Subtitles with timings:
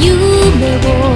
[0.00, 1.11] 夢を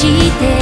[0.00, 0.06] し
[0.38, 0.59] て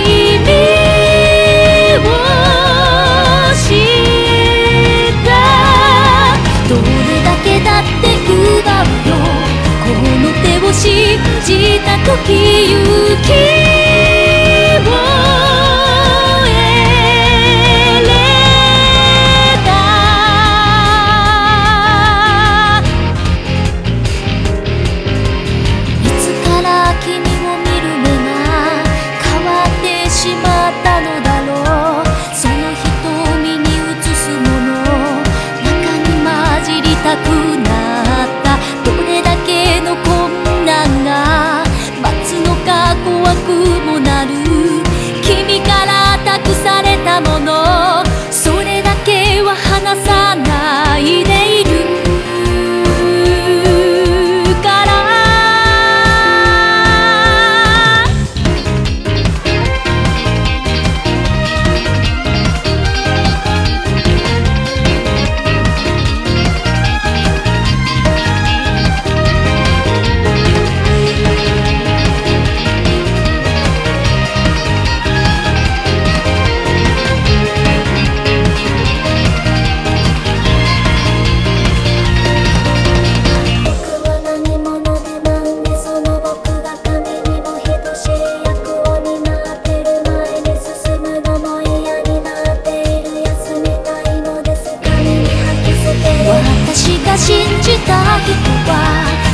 [97.17, 98.33] 信じた人
[98.67, 98.71] は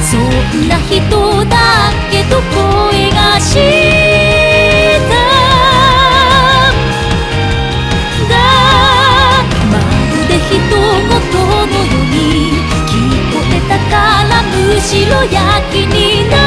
[0.04, 0.20] そん
[0.68, 1.00] な人
[1.50, 1.56] だ
[2.12, 3.56] けど声がし
[5.10, 5.12] た。
[8.30, 8.34] だ
[9.72, 9.74] ま
[10.12, 10.50] るで人
[11.10, 11.34] ごと
[11.66, 12.16] のように
[12.88, 12.90] 聞
[13.34, 13.72] こえた。
[13.90, 13.94] か
[14.30, 15.36] らむしろや
[15.72, 16.41] きになる